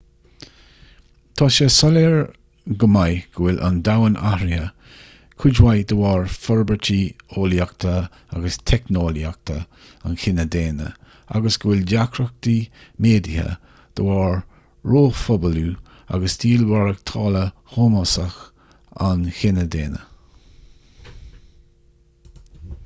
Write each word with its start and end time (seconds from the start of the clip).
tá 1.39 1.45
sé 1.55 1.65
soiléir 1.73 2.13
go 2.83 2.87
maith 2.93 3.25
go 3.33 3.43
bhfuil 3.47 3.59
an 3.65 3.75
domhan 3.87 4.15
athraithe 4.29 4.69
cuid 5.43 5.59
mhaith 5.65 5.83
de 5.91 5.97
bharr 5.99 6.23
forbairtí 6.45 6.95
eolaíochta 7.35 7.91
agus 8.39 8.57
teicneolaíochta 8.71 9.57
an 10.11 10.17
chine 10.23 10.45
dhaonna 10.55 10.87
agus 11.41 11.57
go 11.65 11.69
bhfuil 11.73 11.83
deacrachtaí 11.93 12.55
méadaithe 13.07 13.45
de 14.01 14.07
bharr 14.07 14.41
róphobalú 14.95 15.67
agus 16.17 16.39
stíl 16.39 16.65
mhaireachtála 16.71 17.43
shómasach 17.75 18.41
an 19.09 19.21
chine 19.41 19.67
dhaonna 19.77 21.15